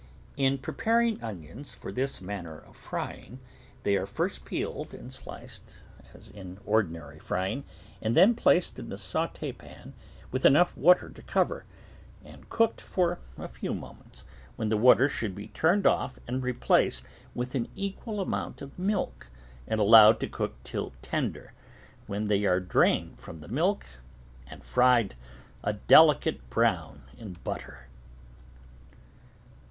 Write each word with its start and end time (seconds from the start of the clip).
In 0.35 0.57
preparing 0.57 1.21
onions 1.21 1.75
for 1.75 1.91
this 1.91 2.21
manner 2.21 2.57
of 2.57 2.75
frying, 2.75 3.39
they 3.83 3.95
are 3.97 4.07
first 4.07 4.45
peeled 4.45 4.95
and 4.95 5.13
sliced 5.13 5.75
as 6.15 6.27
in 6.27 6.59
ordinary 6.65 7.19
fry 7.19 7.49
ing 7.49 7.65
and 8.01 8.17
then 8.17 8.33
placed 8.33 8.79
in 8.79 8.89
the 8.89 8.97
saute 8.97 9.51
pan 9.53 9.93
with 10.31 10.43
enough 10.43 10.75
water 10.75 11.07
to 11.11 11.21
cover, 11.21 11.65
and 12.25 12.49
cooked 12.49 12.81
for 12.81 13.19
a 13.37 13.47
few 13.47 13.75
moments, 13.75 14.25
when 14.55 14.69
the 14.69 14.75
water 14.75 15.07
should 15.07 15.35
be 15.35 15.49
turned 15.49 15.85
off 15.85 16.17
and 16.27 16.41
replaced 16.41 17.03
with 17.35 17.53
an 17.53 17.69
equal 17.75 18.19
amount 18.21 18.59
of 18.63 18.79
milk 18.79 19.27
and 19.67 19.79
allowed 19.79 20.19
to 20.21 20.27
cook 20.27 20.55
till 20.63 20.93
tender, 21.03 21.53
when 22.07 22.25
they 22.25 22.43
are 22.45 22.59
drained 22.59 23.19
from 23.19 23.39
the 23.39 23.47
milk 23.47 23.85
and 24.47 24.63
fried 24.65 25.13
a 25.63 25.73
delicate 25.73 26.49
brown 26.49 27.03
in 27.19 27.35
hot 27.35 27.43
butter. 27.43 27.87